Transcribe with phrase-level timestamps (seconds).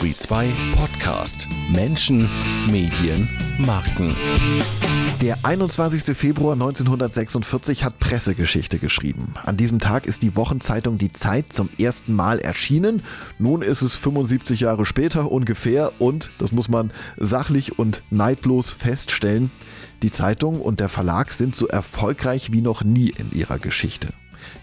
[0.00, 1.46] Turi 2 Podcast.
[1.70, 2.26] Menschen,
[2.70, 4.16] Medien, Marken.
[5.20, 6.16] Der 21.
[6.16, 9.34] Februar 1946 hat Pressegeschichte geschrieben.
[9.44, 13.02] An diesem Tag ist die Wochenzeitung Die Zeit zum ersten Mal erschienen.
[13.38, 19.50] Nun ist es 75 Jahre später ungefähr und, das muss man sachlich und neidlos feststellen,
[20.02, 24.08] die Zeitung und der Verlag sind so erfolgreich wie noch nie in ihrer Geschichte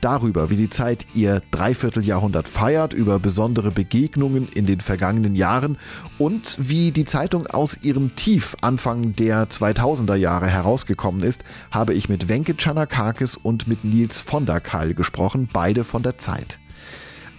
[0.02, 5.78] darüber, wie die Zeit ihr Dreivierteljahrhundert feiert, über besondere Begegnungen in den vergangenen Jahren
[6.18, 12.10] und wie die Zeitung aus ihrem Tief Anfang der 2000er Jahre herausgekommen ist, habe ich
[12.10, 16.60] mit Wenke Chanakakis und mit Nils von der Keil gesprochen, beide von der Zeit.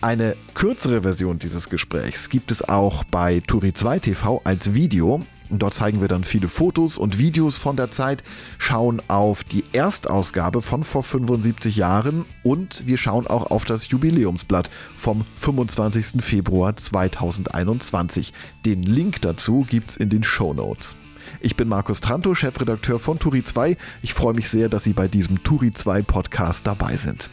[0.00, 5.22] Eine kürzere Version dieses Gesprächs gibt es auch bei Turi 2 TV als Video.
[5.50, 8.22] Dort zeigen wir dann viele Fotos und Videos von der Zeit,
[8.58, 14.68] schauen auf die Erstausgabe von vor 75 Jahren und wir schauen auch auf das Jubiläumsblatt
[14.96, 16.22] vom 25.
[16.22, 18.32] Februar 2021.
[18.66, 20.96] Den Link dazu gibt's in den Show Notes.
[21.40, 23.76] Ich bin Markus Tranto, Chefredakteur von Turi 2.
[24.02, 27.30] Ich freue mich sehr, dass Sie bei diesem Turi 2 Podcast dabei sind.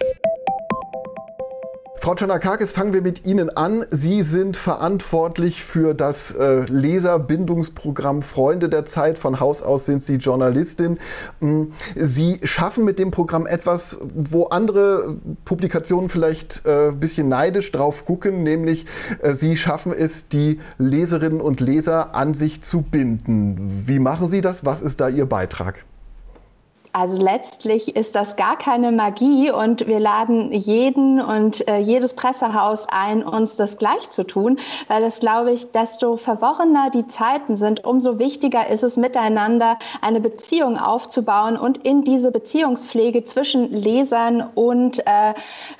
[2.05, 3.83] Frau Chanakakis, fangen wir mit Ihnen an.
[3.89, 9.17] Sie sind verantwortlich für das äh, Leserbindungsprogramm Freunde der Zeit.
[9.17, 10.99] Von Haus aus sind Sie Journalistin.
[11.39, 11.63] Mm,
[11.95, 18.05] Sie schaffen mit dem Programm etwas, wo andere Publikationen vielleicht ein äh, bisschen neidisch drauf
[18.05, 18.85] gucken, nämlich
[19.23, 23.87] äh, Sie schaffen es, die Leserinnen und Leser an sich zu binden.
[23.87, 24.63] Wie machen Sie das?
[24.63, 25.85] Was ist da Ihr Beitrag?
[26.97, 32.87] Also letztlich ist das gar keine Magie und wir laden jeden und äh, jedes Pressehaus
[32.87, 37.83] ein, uns das gleich zu tun, weil es, glaube ich, desto verworrener die Zeiten sind,
[37.83, 45.05] umso wichtiger ist es, miteinander eine Beziehung aufzubauen und in diese Beziehungspflege zwischen Lesern und
[45.05, 45.33] äh,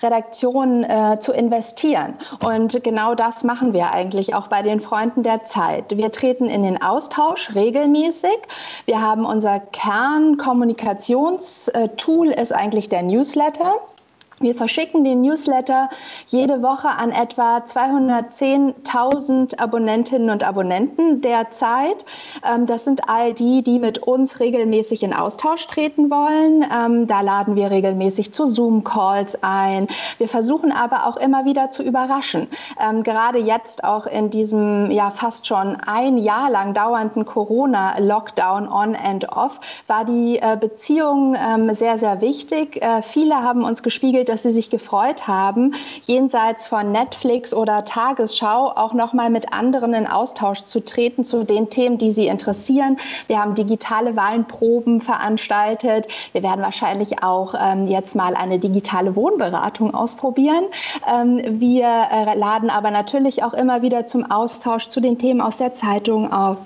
[0.04, 2.16] Redaktionen äh, zu investieren.
[2.46, 5.96] Und genau das machen wir eigentlich auch bei den Freunden der Zeit.
[5.96, 8.38] Wir treten in den Austausch regelmäßig.
[8.84, 13.76] Wir haben unser Kernkommunikation Kommunikationstool ist eigentlich der Newsletter.
[14.42, 15.88] Wir verschicken den Newsletter
[16.28, 22.04] jede Woche an etwa 210.000 Abonnentinnen und Abonnenten derzeit.
[22.46, 26.66] Ähm, das sind all die, die mit uns regelmäßig in Austausch treten wollen.
[26.70, 29.88] Ähm, da laden wir regelmäßig zu Zoom-Calls ein.
[30.18, 32.50] Wir versuchen aber auch immer wieder zu überraschen.
[32.82, 38.98] Ähm, gerade jetzt auch in diesem ja fast schon ein Jahr lang dauernden Corona-Lockdown on
[38.98, 41.38] and off war die äh, Beziehung
[41.72, 42.82] sehr, sehr wichtig.
[42.82, 45.74] Äh, viele haben uns gespiegelt, dass sie sich gefreut haben,
[46.06, 51.44] jenseits von Netflix oder Tagesschau auch noch mal mit anderen in Austausch zu treten zu
[51.44, 52.98] den Themen, die sie interessieren.
[53.28, 56.08] Wir haben digitale Wahlenproben veranstaltet.
[56.32, 60.66] Wir werden wahrscheinlich auch ähm, jetzt mal eine digitale Wohnberatung ausprobieren.
[61.08, 65.58] Ähm, wir äh, laden aber natürlich auch immer wieder zum Austausch zu den Themen aus
[65.58, 66.58] der Zeitung auf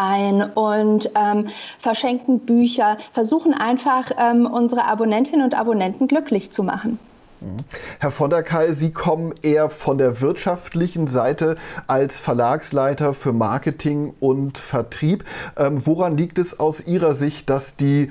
[0.00, 1.46] ein und ähm,
[1.78, 6.98] verschenken Bücher, versuchen einfach ähm, unsere Abonnentinnen und Abonnenten glücklich zu machen.
[7.40, 7.64] Mhm.
[7.98, 11.56] Herr von der Kai, Sie kommen eher von der wirtschaftlichen Seite
[11.86, 15.24] als Verlagsleiter für Marketing und Vertrieb.
[15.56, 18.10] Ähm, woran liegt es aus Ihrer Sicht, dass die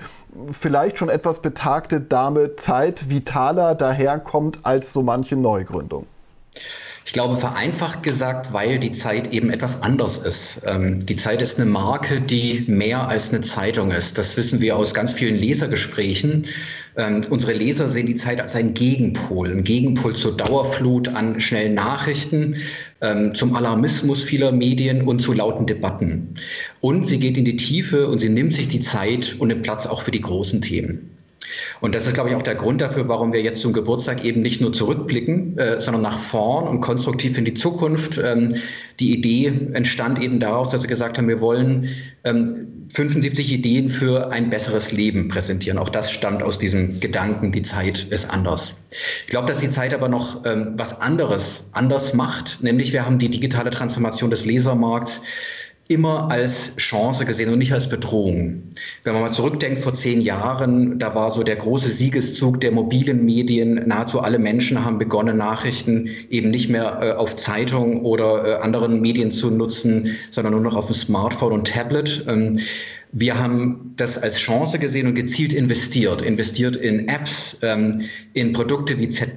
[0.52, 6.06] vielleicht schon etwas betagte Dame Zeit vitaler daherkommt als so manche Neugründung?
[7.10, 10.62] Ich glaube, vereinfacht gesagt, weil die Zeit eben etwas anders ist.
[10.68, 14.20] Ähm, die Zeit ist eine Marke, die mehr als eine Zeitung ist.
[14.20, 16.46] Das wissen wir aus ganz vielen Lesergesprächen.
[16.98, 21.74] Ähm, unsere Leser sehen die Zeit als einen Gegenpol, ein Gegenpol zur Dauerflut an schnellen
[21.74, 22.58] Nachrichten,
[23.02, 26.36] ähm, zum Alarmismus vieler Medien und zu lauten Debatten.
[26.80, 29.88] Und sie geht in die Tiefe und sie nimmt sich die Zeit und den Platz
[29.88, 31.19] auch für die großen Themen.
[31.82, 34.42] Und das ist, glaube ich, auch der Grund dafür, warum wir jetzt zum Geburtstag eben
[34.42, 38.18] nicht nur zurückblicken, äh, sondern nach vorn und konstruktiv in die Zukunft.
[38.18, 38.50] Ähm,
[39.00, 41.88] die Idee entstand eben daraus, dass wir gesagt haben, wir wollen
[42.24, 45.78] ähm, 75 Ideen für ein besseres Leben präsentieren.
[45.78, 48.78] Auch das stammt aus diesem Gedanken, die Zeit ist anders.
[49.22, 53.20] Ich glaube, dass die Zeit aber noch ähm, was anderes anders macht, nämlich wir haben
[53.20, 55.22] die digitale Transformation des Lesermarkts
[55.90, 58.62] immer als Chance gesehen und nicht als Bedrohung.
[59.04, 63.26] Wenn man mal zurückdenkt, vor zehn Jahren, da war so der große Siegeszug der mobilen
[63.26, 63.88] Medien.
[63.88, 69.02] Nahezu alle Menschen haben begonnen, Nachrichten eben nicht mehr äh, auf Zeitung oder äh, anderen
[69.02, 72.24] Medien zu nutzen, sondern nur noch auf dem Smartphone und Tablet.
[72.28, 72.60] Ähm,
[73.12, 76.22] Wir haben das als Chance gesehen und gezielt investiert.
[76.22, 78.02] Investiert in Apps, ähm,
[78.34, 79.32] in Produkte wie Z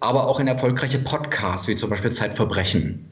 [0.00, 3.04] aber auch in erfolgreiche Podcasts, wie zum Beispiel Zeitverbrechen.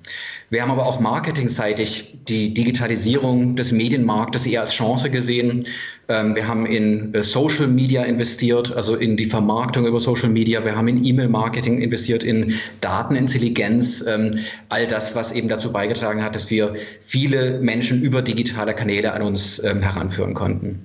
[0.50, 5.64] Wir haben aber auch marketingseitig die Digitalisierung des Medienmarktes eher als Chance gesehen.
[6.08, 10.64] Ähm, wir haben in äh, Social Media investiert, also in die Vermarktung über Social Media.
[10.64, 14.04] Wir haben in E-Mail-Marketing investiert, in Datenintelligenz.
[14.08, 19.12] Ähm, all das, was eben dazu beigetragen hat, dass wir viele Menschen über digitale Kanäle
[19.12, 20.84] an uns ähm, heranführen konnten.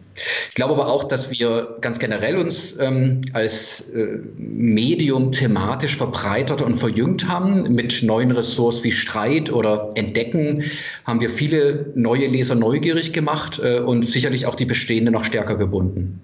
[0.49, 6.61] Ich glaube aber auch, dass wir ganz generell uns ähm, als äh, Medium thematisch verbreitert
[6.61, 7.73] und verjüngt haben.
[7.73, 10.63] Mit neuen Ressorts wie Streit oder Entdecken
[11.03, 15.55] haben wir viele neue Leser neugierig gemacht äh, und sicherlich auch die bestehenden noch stärker
[15.55, 16.21] gebunden.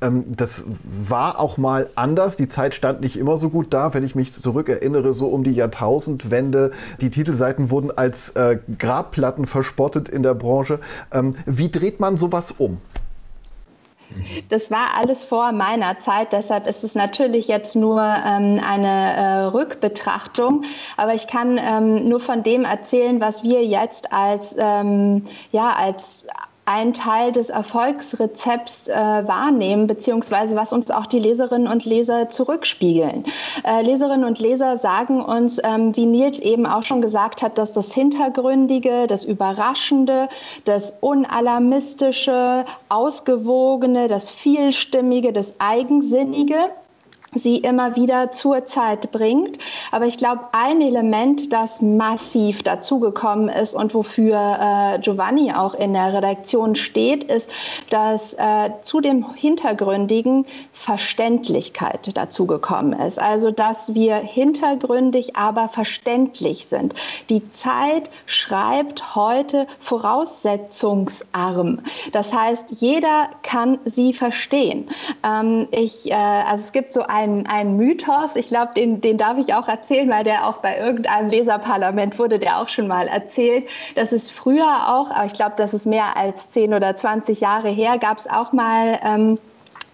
[0.00, 0.64] Ähm, das
[1.08, 2.36] war auch mal anders.
[2.36, 3.94] Die Zeit stand nicht immer so gut da.
[3.94, 10.08] Wenn ich mich zurückerinnere, so um die Jahrtausendwende, die Titelseiten wurden als äh, Grabplatten verspottet
[10.08, 10.80] in der Branche.
[11.12, 12.80] Ähm, wie dreht man sowas um?
[14.48, 19.44] Das war alles vor meiner Zeit, deshalb ist es natürlich jetzt nur ähm, eine äh,
[19.46, 20.64] Rückbetrachtung.
[20.96, 26.26] Aber ich kann ähm, nur von dem erzählen, was wir jetzt als, ähm, ja, als
[26.66, 33.24] ein Teil des Erfolgsrezepts äh, wahrnehmen, beziehungsweise was uns auch die Leserinnen und Leser zurückspiegeln.
[33.64, 37.72] Äh, Leserinnen und Leser sagen uns, ähm, wie Nils eben auch schon gesagt hat, dass
[37.72, 40.28] das Hintergründige, das Überraschende,
[40.64, 46.70] das Unalarmistische, Ausgewogene, das Vielstimmige, das Eigensinnige,
[47.34, 49.58] sie immer wieder zur Zeit bringt.
[49.92, 55.94] Aber ich glaube, ein Element, das massiv dazugekommen ist und wofür äh, Giovanni auch in
[55.94, 57.50] der Redaktion steht, ist,
[57.90, 63.18] dass äh, zu dem Hintergründigen Verständlichkeit dazugekommen ist.
[63.18, 66.94] Also, dass wir hintergründig, aber verständlich sind.
[67.30, 71.80] Die Zeit schreibt heute voraussetzungsarm.
[72.12, 74.88] Das heißt, jeder kann sie verstehen.
[75.22, 79.18] Ähm, ich, äh, also es gibt so ein ein, ein Mythos, ich glaube, den, den
[79.18, 83.08] darf ich auch erzählen, weil der auch bei irgendeinem Leserparlament wurde der auch schon mal
[83.08, 83.68] erzählt.
[83.94, 87.70] Das ist früher auch, aber ich glaube, das ist mehr als 10 oder 20 Jahre
[87.70, 89.00] her, gab es auch mal...
[89.04, 89.38] Ähm,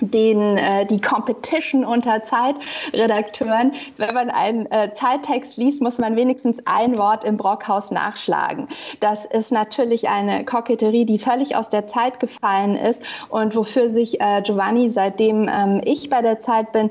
[0.01, 3.73] den, äh, die Competition unter Zeitredakteuren.
[3.97, 8.69] Wenn man einen äh, Zeittext liest, muss man wenigstens ein Wort im Brockhaus nachschlagen.
[9.01, 14.21] Das ist natürlich eine Koketterie, die völlig aus der Zeit gefallen ist und wofür sich
[14.21, 16.91] äh, Giovanni, seitdem ähm, ich bei der Zeit bin,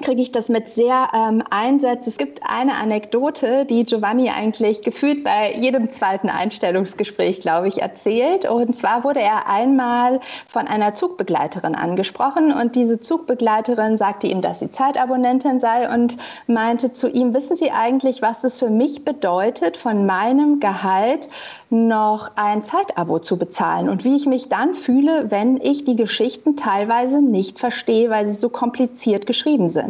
[0.00, 2.06] kriege ich das mit sehr ähm, Einsatz.
[2.06, 8.48] Es gibt eine Anekdote, die Giovanni eigentlich gefühlt bei jedem zweiten Einstellungsgespräch, glaube ich, erzählt.
[8.48, 14.60] Und zwar wurde er einmal von einer Zugbegleiterin angesprochen und diese Zugbegleiterin sagte ihm, dass
[14.60, 19.76] sie Zeitabonnentin sei und meinte zu ihm, wissen Sie eigentlich, was es für mich bedeutet,
[19.76, 21.28] von meinem Gehalt
[21.70, 26.56] noch ein Zeitabo zu bezahlen und wie ich mich dann fühle, wenn ich die Geschichten
[26.56, 29.89] teilweise nicht verstehe, weil sie so kompliziert geschrieben sind.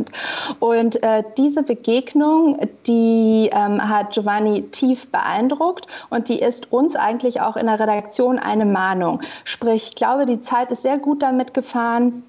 [0.58, 7.40] Und äh, diese Begegnung, die ähm, hat Giovanni tief beeindruckt und die ist uns eigentlich
[7.40, 9.20] auch in der Redaktion eine Mahnung.
[9.44, 12.22] Sprich, ich glaube, die Zeit ist sehr gut damit gefahren,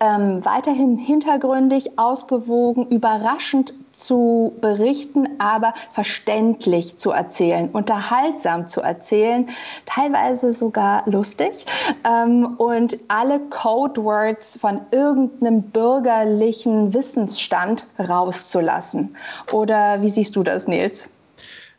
[0.00, 9.48] ähm, weiterhin hintergründig, ausgewogen, überraschend zu berichten, aber verständlich zu erzählen, unterhaltsam zu erzählen,
[9.86, 11.66] teilweise sogar lustig
[12.04, 19.16] ähm, und alle Codewords von irgendeinem bürgerlichen Wissensstand rauszulassen.
[19.52, 21.08] Oder wie siehst du das, Nils?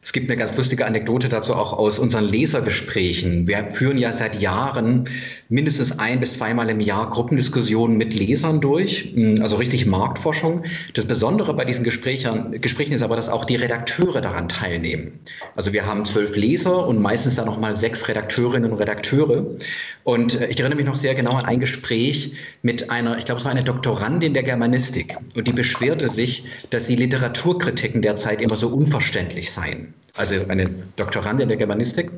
[0.07, 3.45] Es gibt eine ganz lustige Anekdote dazu auch aus unseren Lesergesprächen.
[3.45, 5.04] Wir führen ja seit Jahren
[5.50, 10.63] mindestens ein bis zweimal im Jahr Gruppendiskussionen mit Lesern durch, hm, also richtig Marktforschung.
[10.94, 15.19] Das Besondere bei diesen Gesprächen, Gesprächen ist aber, dass auch die Redakteure daran teilnehmen.
[15.57, 19.45] Also wir haben zwölf Leser und meistens dann noch mal sechs Redakteurinnen und Redakteure.
[20.06, 23.40] Und äh, ich erinnere mich noch sehr genau an ein Gespräch mit einer, ich glaube,
[23.40, 25.18] es war eine Doktorandin der Germanistik.
[25.35, 31.47] Und die beschwerte sich, dass die Literaturkritiken derzeit immer so unverständlich seien also eine Doktorandin
[31.47, 32.12] der Germanistik.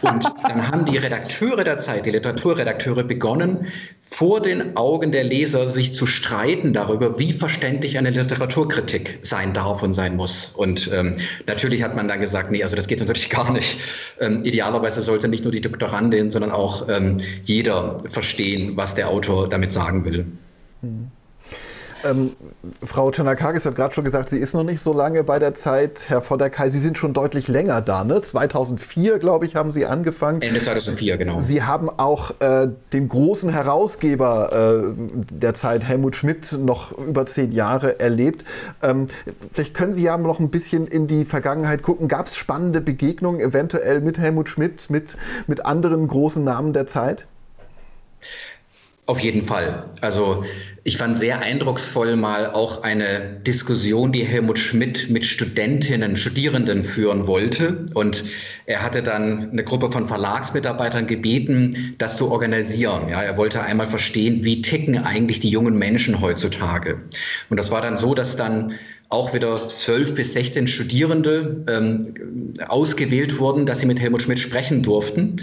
[0.00, 3.66] Und dann haben die Redakteure der Zeit, die Literaturredakteure, begonnen,
[4.00, 9.82] vor den Augen der Leser sich zu streiten darüber, wie verständlich eine Literaturkritik sein darf
[9.82, 10.50] und sein muss.
[10.50, 11.14] Und ähm,
[11.46, 13.78] natürlich hat man dann gesagt, nee, also das geht natürlich gar nicht.
[14.20, 19.48] Ähm, idealerweise sollte nicht nur die Doktorandin, sondern auch ähm, jeder verstehen, was der Autor
[19.48, 20.26] damit sagen will.
[20.82, 21.10] Mhm.
[22.04, 22.32] Ähm,
[22.82, 26.08] Frau Czernakakis hat gerade schon gesagt, sie ist noch nicht so lange bei der Zeit.
[26.08, 28.20] Herr von der Kai, Sie sind schon deutlich länger da, ne?
[28.20, 30.42] 2004, glaube ich, haben Sie angefangen.
[30.42, 31.36] Ende 2004, genau.
[31.36, 34.92] Sie haben auch äh, den großen Herausgeber äh,
[35.30, 38.44] der Zeit, Helmut Schmidt, noch über zehn Jahre erlebt.
[38.82, 39.06] Ähm,
[39.52, 42.08] vielleicht können Sie ja noch ein bisschen in die Vergangenheit gucken.
[42.08, 45.16] Gab es spannende Begegnungen eventuell mit Helmut Schmidt, mit,
[45.46, 47.26] mit anderen großen Namen der Zeit?
[49.06, 49.84] Auf jeden Fall.
[50.00, 50.44] Also
[50.84, 57.28] ich fand sehr eindrucksvoll mal auch eine Diskussion, die Helmut Schmidt mit Studentinnen, Studierenden führen
[57.28, 57.86] wollte.
[57.94, 58.24] Und
[58.66, 63.08] er hatte dann eine Gruppe von Verlagsmitarbeitern gebeten, das zu organisieren.
[63.08, 67.00] Ja, er wollte einmal verstehen, wie ticken eigentlich die jungen Menschen heutzutage.
[67.48, 68.74] Und das war dann so, dass dann
[69.08, 72.14] auch wieder zwölf bis 16 Studierende ähm,
[72.66, 75.36] ausgewählt wurden, dass sie mit Helmut Schmidt sprechen durften.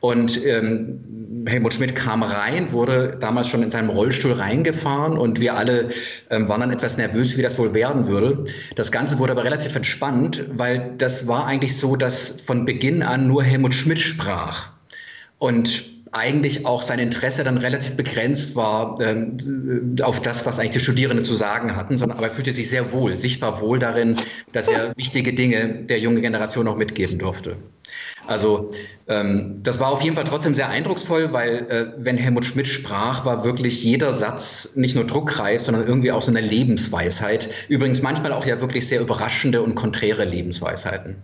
[0.00, 0.98] Und ähm,
[1.46, 5.88] Helmut Schmidt kam rein, wurde damals schon in seinem Rollstuhl reingefahren und wir alle
[6.30, 8.44] ähm, waren dann etwas nervös, wie das wohl werden würde.
[8.76, 13.26] Das Ganze wurde aber relativ entspannt, weil das war eigentlich so, dass von Beginn an
[13.26, 14.70] nur Helmut Schmidt sprach.
[15.38, 20.80] Und eigentlich auch sein Interesse dann relativ begrenzt war ähm, auf das, was eigentlich die
[20.80, 24.16] Studierenden zu sagen hatten, sondern aber er fühlte sich sehr wohl, sichtbar wohl darin,
[24.52, 27.56] dass er wichtige Dinge der jungen Generation auch mitgeben durfte.
[28.26, 28.70] Also
[29.08, 33.24] ähm, das war auf jeden Fall trotzdem sehr eindrucksvoll, weil äh, wenn Helmut Schmidt sprach,
[33.24, 37.48] war wirklich jeder Satz nicht nur druckreif, sondern irgendwie auch so eine Lebensweisheit.
[37.68, 41.16] Übrigens manchmal auch ja wirklich sehr überraschende und konträre Lebensweisheiten.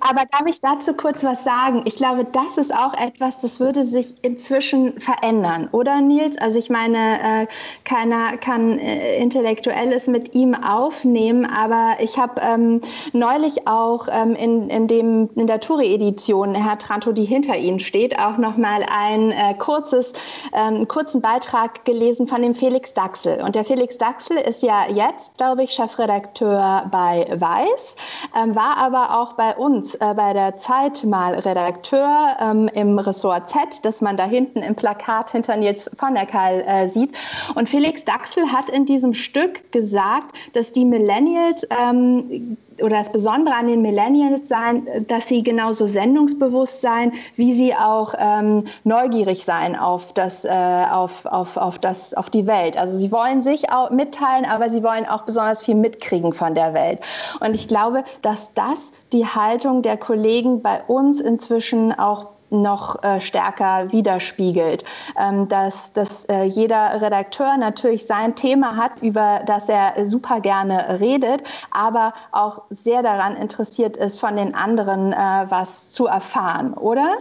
[0.00, 1.82] Aber darf ich dazu kurz was sagen?
[1.84, 6.38] Ich glaube, das ist auch etwas, das würde sich inzwischen verändern, oder Nils?
[6.38, 7.46] Also ich meine, äh,
[7.84, 12.80] keiner kann äh, Intellektuelles mit ihm aufnehmen, aber ich habe ähm,
[13.12, 18.18] neulich auch ähm, in, in, dem, in der Touri-Edition, Herr Tranto, die hinter Ihnen steht,
[18.18, 20.12] auch nochmal ein äh, kurzes,
[20.52, 23.42] ähm, kurzen Beitrag gelesen von dem Felix Daxel.
[23.42, 27.96] Und der Felix Daxel ist ja jetzt, glaube ich, Chefredakteur bei Weiß,
[28.36, 32.98] ähm, war aber auch bei uns uns äh, bei der Zeit mal Redakteur ähm, im
[32.98, 37.14] Ressort Z, das man da hinten im Plakat hinter Nils von der Keil äh, sieht.
[37.54, 43.54] Und Felix Daxel hat in diesem Stück gesagt, dass die Millennials ähm, oder das Besondere
[43.54, 49.76] an den Millennials sein, dass sie genauso sendungsbewusst sein, wie sie auch ähm, neugierig sein
[49.76, 52.76] auf das, äh, auf, auf, auf das, auf die Welt.
[52.76, 56.74] Also sie wollen sich auch mitteilen, aber sie wollen auch besonders viel mitkriegen von der
[56.74, 57.00] Welt.
[57.40, 63.20] Und ich glaube, dass das die Haltung der Kollegen bei uns inzwischen auch noch äh,
[63.20, 64.84] stärker widerspiegelt.
[65.18, 71.00] Ähm, dass, dass äh, jeder Redakteur natürlich sein Thema hat, über das er super gerne
[71.00, 75.16] redet, aber auch sehr daran interessiert ist, von den anderen äh,
[75.48, 77.14] was zu erfahren, oder?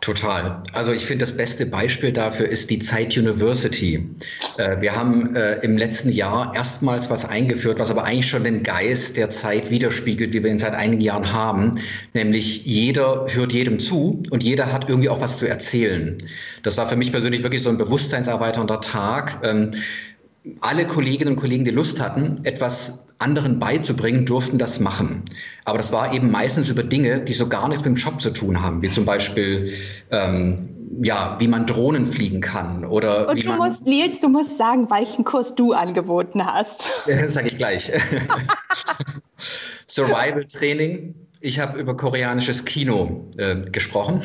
[0.00, 0.62] Total.
[0.72, 4.08] Also ich finde, das beste Beispiel dafür ist die Zeit University.
[4.56, 8.62] Äh, wir haben äh, im letzten Jahr erstmals was eingeführt, was aber eigentlich schon den
[8.62, 11.78] Geist der Zeit widerspiegelt, wie wir ihn seit einigen Jahren haben,
[12.14, 16.18] nämlich jeder hört jedem zu und jeder hat irgendwie auch was zu erzählen.
[16.62, 19.40] Das war für mich persönlich wirklich so ein bewusstseinserweiternder Tag.
[19.42, 19.72] Ähm,
[20.60, 25.22] alle Kolleginnen und Kollegen, die Lust hatten, etwas anderen beizubringen, durften das machen.
[25.64, 28.30] Aber das war eben meistens über Dinge, die so gar nichts mit dem Job zu
[28.30, 29.72] tun haben, wie zum Beispiel
[30.10, 30.70] ähm,
[31.02, 33.58] ja, wie man Drohnen fliegen kann oder und wie du man.
[33.58, 36.86] Musst, Nils, du musst sagen, welchen Kurs du angeboten hast.
[37.06, 37.90] Das sage ich gleich.
[39.86, 41.14] Survival Training.
[41.42, 44.22] Ich habe über koreanisches Kino äh, gesprochen.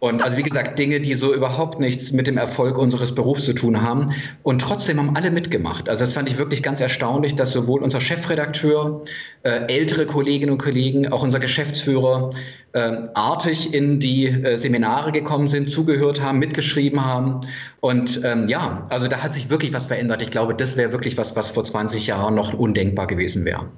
[0.00, 3.52] Und also wie gesagt, Dinge, die so überhaupt nichts mit dem Erfolg unseres Berufs zu
[3.52, 4.06] tun haben.
[4.44, 5.88] Und trotzdem haben alle mitgemacht.
[5.88, 9.02] Also das fand ich wirklich ganz erstaunlich, dass sowohl unser Chefredakteur,
[9.42, 12.30] äh, ältere Kolleginnen und Kollegen, auch unser Geschäftsführer
[12.72, 17.40] äh, artig in die äh, Seminare gekommen sind, zugehört haben, mitgeschrieben haben.
[17.80, 20.22] Und ähm, ja, also da hat sich wirklich was verändert.
[20.22, 23.68] Ich glaube, das wäre wirklich was, was vor 20 Jahren noch undenkbar gewesen wäre.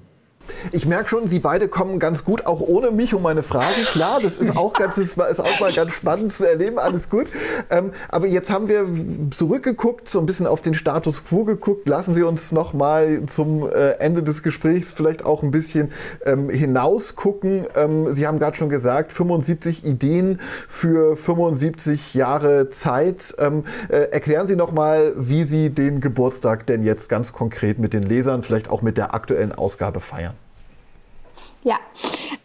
[0.72, 3.84] Ich merke schon, Sie beide kommen ganz gut, auch ohne mich um meine Fragen.
[3.92, 7.26] Klar, das ist auch, ganz, ist auch mal ganz spannend zu erleben, alles gut.
[7.70, 8.86] Ähm, aber jetzt haben wir
[9.30, 11.88] zurückgeguckt, so ein bisschen auf den Status quo geguckt.
[11.88, 15.92] Lassen Sie uns noch mal zum äh, Ende des Gesprächs vielleicht auch ein bisschen
[16.24, 17.66] ähm, hinaus gucken.
[17.74, 23.34] Ähm, Sie haben gerade schon gesagt, 75 Ideen für 75 Jahre Zeit.
[23.38, 27.92] Ähm, äh, erklären Sie noch mal, wie Sie den Geburtstag denn jetzt ganz konkret mit
[27.92, 30.34] den Lesern, vielleicht auch mit der aktuellen Ausgabe feiern.
[31.62, 31.78] Ja,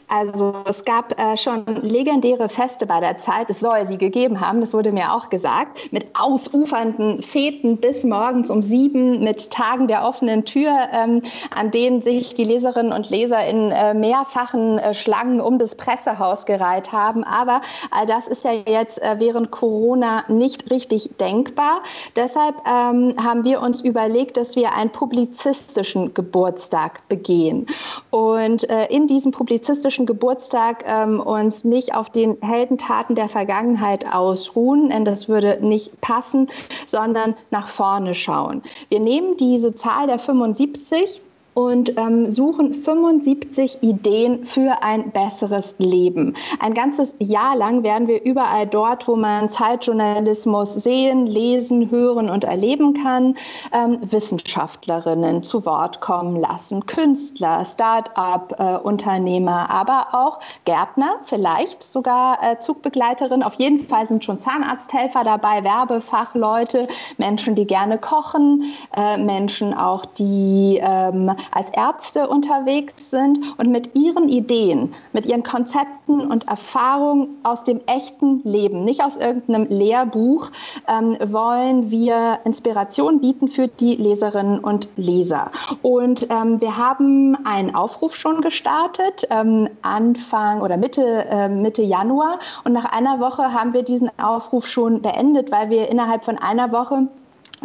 [0.07, 4.59] Also es gab äh, schon legendäre Feste bei der Zeit, es soll sie gegeben haben,
[4.59, 10.03] das wurde mir auch gesagt, mit ausufernden Feten bis morgens um sieben, mit Tagen der
[10.03, 11.21] offenen Tür, ähm,
[11.55, 16.45] an denen sich die Leserinnen und Leser in äh, mehrfachen äh, Schlangen um das Pressehaus
[16.45, 17.23] gereiht haben.
[17.23, 21.81] Aber all das ist ja jetzt äh, während Corona nicht richtig denkbar.
[22.15, 27.65] Deshalb ähm, haben wir uns überlegt, dass wir einen publizistischen Geburtstag begehen.
[28.11, 34.05] Und äh, in diesem publizistischen historischen Geburtstag ähm, uns nicht auf den Heldentaten der Vergangenheit
[34.05, 36.47] ausruhen, denn das würde nicht passen,
[36.85, 38.61] sondern nach vorne schauen.
[38.89, 41.21] Wir nehmen diese Zahl der 75
[41.55, 46.35] und ähm, suchen 75 Ideen für ein besseres Leben.
[46.59, 52.43] Ein ganzes Jahr lang werden wir überall dort, wo man Zeitjournalismus sehen, lesen, hören und
[52.43, 53.35] erleben kann,
[53.71, 62.59] ähm, Wissenschaftlerinnen zu Wort kommen lassen, Künstler, Start-up-Unternehmer, äh, aber auch Gärtner, vielleicht sogar äh,
[62.59, 63.43] Zugbegleiterin.
[63.43, 70.05] Auf jeden Fall sind schon Zahnarzthelfer dabei, Werbefachleute, Menschen, die gerne kochen, äh, Menschen auch,
[70.05, 77.37] die ähm, als Ärzte unterwegs sind und mit ihren Ideen, mit ihren Konzepten und Erfahrungen
[77.43, 80.51] aus dem echten Leben, nicht aus irgendeinem Lehrbuch,
[80.87, 85.51] ähm, wollen wir Inspiration bieten für die Leserinnen und Leser.
[85.81, 92.39] Und ähm, wir haben einen Aufruf schon gestartet, ähm, Anfang oder Mitte, äh, Mitte Januar.
[92.63, 96.71] Und nach einer Woche haben wir diesen Aufruf schon beendet, weil wir innerhalb von einer
[96.71, 97.07] Woche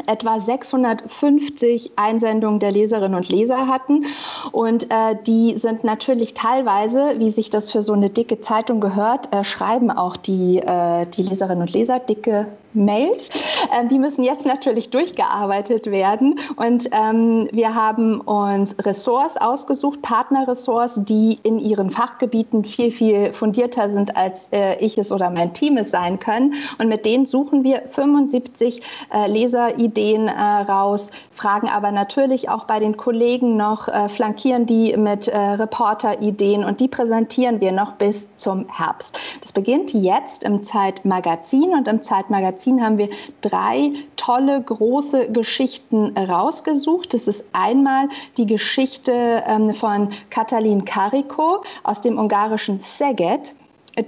[0.07, 4.07] etwa 650 Einsendungen der Leserinnen und Leser hatten.
[4.53, 9.33] Und äh, die sind natürlich teilweise, wie sich das für so eine dicke Zeitung gehört,
[9.35, 13.31] äh, schreiben auch die, äh, die Leserinnen und Leser dicke Mails.
[13.73, 16.39] Ähm, die müssen jetzt natürlich durchgearbeitet werden.
[16.57, 23.93] Und ähm, wir haben uns Ressorts ausgesucht, Partnerressorts, die in ihren Fachgebieten viel, viel fundierter
[23.93, 26.55] sind, als äh, ich es oder mein Team es sein können.
[26.79, 32.79] Und mit denen suchen wir 75 äh, Leserideen äh, raus, fragen aber natürlich auch bei
[32.79, 38.29] den Kollegen noch, äh, flankieren die mit äh, Reporterideen und die präsentieren wir noch bis
[38.37, 39.19] zum Herbst.
[39.41, 43.09] Das beginnt jetzt im Zeitmagazin und im Zeitmagazin Magazin haben wir
[43.41, 47.15] drei tolle große Geschichten rausgesucht.
[47.15, 53.55] Das ist einmal die Geschichte ähm, von Katalin Kariko aus dem ungarischen Szeged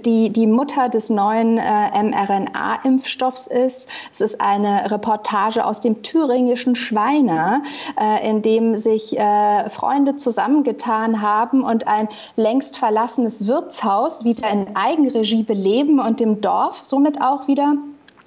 [0.05, 3.89] die die Mutter des neuen äh, mRNA-Impfstoffs ist.
[4.13, 7.61] Es ist eine Reportage aus dem thüringischen Schweiner,
[7.99, 12.07] äh, in dem sich äh, Freunde zusammengetan haben und ein
[12.37, 17.75] längst verlassenes Wirtshaus wieder in Eigenregie beleben und dem Dorf somit auch wieder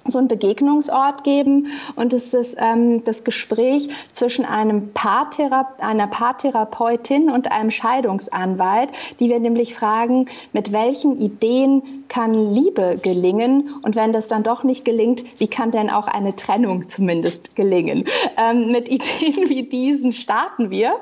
[0.09, 1.67] so einen Begegnungsort geben.
[1.95, 9.29] Und es ist ähm, das Gespräch zwischen einem Paarthera einer Paartherapeutin und einem Scheidungsanwalt, die
[9.29, 14.83] wir nämlich fragen, mit welchen Ideen kann Liebe gelingen und wenn das dann doch nicht
[14.85, 18.05] gelingt, wie kann denn auch eine Trennung zumindest gelingen?
[18.37, 20.95] Ähm, mit Ideen wie diesen starten wir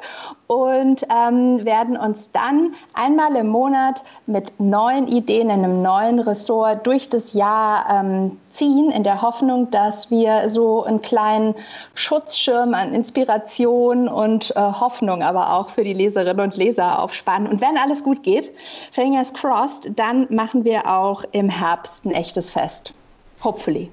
[0.48, 6.86] und ähm, werden uns dann einmal im Monat mit neuen Ideen in einem neuen Ressort
[6.86, 11.56] durch das Jahr ähm, ziehen, in der Hoffnung, dass wir so einen kleinen
[11.94, 17.48] Schutzschirm an Inspiration und äh, Hoffnung aber auch für die Leserinnen und Leser aufspannen.
[17.48, 18.52] Und wenn alles gut geht,
[18.92, 22.94] fingers crossed, dann machen wir auch im Herbst ein echtes Fest.
[23.44, 23.90] Hopefully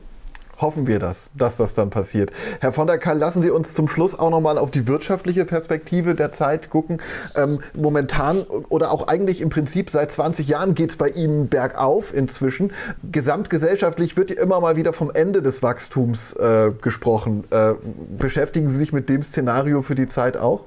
[0.63, 2.33] hoffen wir das, dass das dann passiert.
[2.61, 6.15] Herr von der Kall, lassen Sie uns zum Schluss auch nochmal auf die wirtschaftliche Perspektive
[6.15, 7.03] der Zeit gucken.
[7.37, 12.15] Ähm, momentan oder auch eigentlich im Prinzip seit 20 Jahren geht es bei Ihnen bergauf
[12.15, 12.73] inzwischen.
[13.11, 17.45] Gesamtgesellschaftlich wird immer mal wieder vom Ende des Wachstums äh, gesprochen.
[17.51, 17.75] Äh,
[18.17, 20.67] beschäftigen Sie sich mit dem Szenario für die Zeit auch?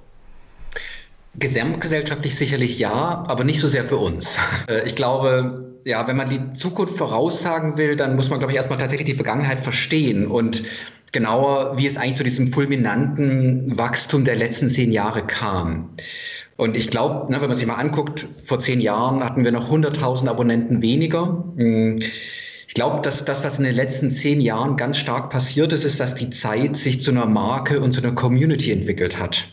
[1.39, 4.37] Gesamtgesellschaftlich sicherlich ja, aber nicht so sehr für uns.
[4.67, 8.57] Äh, ich glaube, ja, wenn man die Zukunft voraussagen will, dann muss man, glaube ich,
[8.57, 10.63] erstmal tatsächlich die Vergangenheit verstehen und
[11.11, 15.89] genauer, wie es eigentlich zu diesem fulminanten Wachstum der letzten zehn Jahre kam.
[16.57, 19.69] Und ich glaube, ne, wenn man sich mal anguckt, vor zehn Jahren hatten wir noch
[19.69, 21.43] 100.000 Abonnenten weniger.
[21.57, 21.99] Hm,
[22.67, 25.99] ich glaube, dass das, was in den letzten zehn Jahren ganz stark passiert ist, ist,
[25.99, 29.49] dass die Zeit sich zu einer Marke und zu einer Community entwickelt hat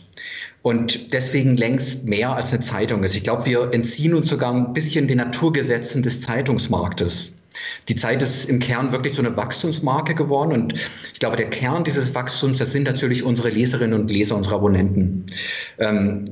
[0.63, 3.15] und deswegen längst mehr als eine Zeitung ist.
[3.15, 7.33] Ich glaube, wir entziehen uns sogar ein bisschen den Naturgesetzen des Zeitungsmarktes.
[7.87, 10.73] Die Zeit ist im Kern wirklich so eine Wachstumsmarke geworden und
[11.13, 15.25] ich glaube, der Kern dieses Wachstums, das sind natürlich unsere Leserinnen und Leser, unsere Abonnenten.
[15.77, 16.25] Ähm,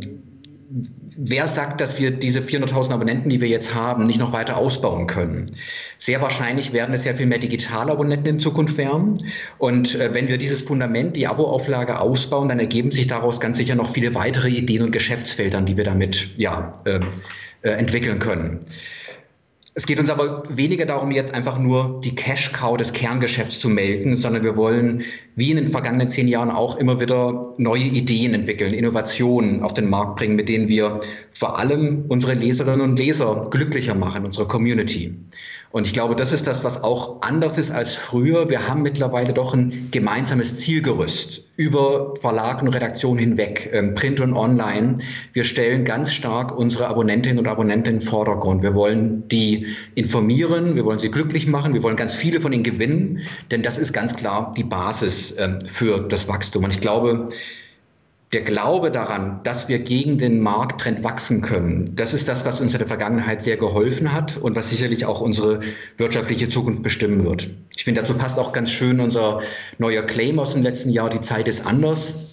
[1.18, 5.08] wer sagt, dass wir diese 400.000 Abonnenten, die wir jetzt haben, nicht noch weiter ausbauen
[5.08, 5.46] können?
[5.98, 9.18] Sehr wahrscheinlich werden es ja viel mehr digitale Abonnenten in Zukunft werden.
[9.58, 13.76] Und äh, wenn wir dieses Fundament, die Abo-Auflage ausbauen, dann ergeben sich daraus ganz sicher
[13.76, 17.00] noch viele weitere Ideen und Geschäftsfeldern, die wir damit ja, äh,
[17.64, 18.60] äh, entwickeln können.
[19.74, 24.18] Es geht uns aber weniger darum, jetzt einfach nur die Cash-Cow des Kerngeschäfts zu melken,
[24.18, 25.04] sondern wir wollen,
[25.38, 29.90] wie in den vergangenen zehn Jahren auch, immer wieder neue Ideen entwickeln, Innovationen auf den
[29.90, 31.00] Markt bringen, mit denen wir
[31.32, 35.16] vor allem unsere Leserinnen und Leser glücklicher machen, unsere Community.
[35.72, 38.50] Und ich glaube, das ist das, was auch anders ist als früher.
[38.50, 44.34] Wir haben mittlerweile doch ein gemeinsames Zielgerüst über Verlag und Redaktion hinweg, ähm, Print und
[44.34, 44.98] Online.
[45.32, 48.64] Wir stellen ganz stark unsere Abonnentinnen und Abonnenten den Vordergrund.
[48.64, 52.64] Wir wollen die informieren, wir wollen sie glücklich machen, wir wollen ganz viele von ihnen
[52.64, 56.66] gewinnen, denn das ist ganz klar die Basis ähm, für das Wachstum.
[56.66, 57.30] Und ich glaube,
[58.34, 62.74] der Glaube daran, dass wir gegen den Markttrend wachsen können, das ist das, was uns
[62.74, 65.60] in der Vergangenheit sehr geholfen hat und was sicherlich auch unsere
[65.98, 67.50] wirtschaftliche Zukunft bestimmen wird.
[67.76, 69.42] Ich finde, dazu passt auch ganz schön unser
[69.80, 72.28] neuer Claim aus dem letzten Jahr, die Zeit ist anders.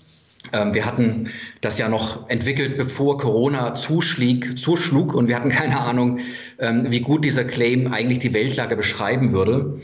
[0.52, 1.30] Ähm, wir hatten
[1.62, 6.20] das ja noch entwickelt, bevor Corona zuschläg, zuschlug und wir hatten keine Ahnung,
[6.61, 9.80] ähm, wie gut dieser Claim eigentlich die Weltlage beschreiben würde.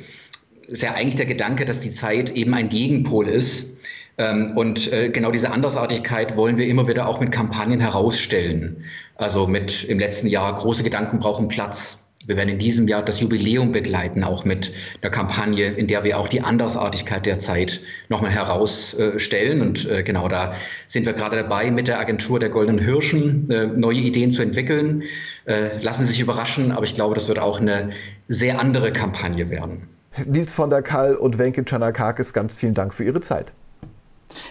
[0.69, 3.75] Ist ja eigentlich der Gedanke, dass die Zeit eben ein Gegenpol ist
[4.17, 8.85] und äh, genau diese Andersartigkeit wollen wir immer wieder auch mit Kampagnen herausstellen.
[9.17, 12.01] Also mit im letzten Jahr große Gedanken brauchen Platz.
[12.27, 14.73] Wir werden in diesem Jahr das Jubiläum begleiten, auch mit
[15.03, 19.61] einer Kampagne, in der wir auch die Andersartigkeit der Zeit nochmal herausstellen.
[19.61, 20.53] Und äh, genau da
[20.87, 25.03] sind wir gerade dabei, mit der Agentur der Goldenen Hirschen äh, neue Ideen zu entwickeln.
[25.47, 27.91] Lassen Sie sich überraschen, aber ich glaube, das wird auch eine
[28.29, 29.89] sehr andere Kampagne werden.
[30.25, 33.53] Nils von der Kall und Wenke Chanakakis, ganz vielen Dank für Ihre Zeit.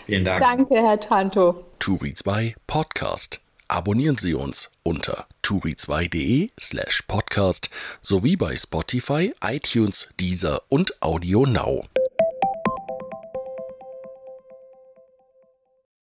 [0.06, 0.42] Vielen Dank.
[0.42, 1.66] Danke, Herr Tanto.
[1.80, 3.42] Turi 2 Podcast.
[3.68, 7.70] Abonnieren Sie uns unter turi2.de slash podcast
[8.02, 11.86] sowie bei Spotify, iTunes, Deezer und Audio Now.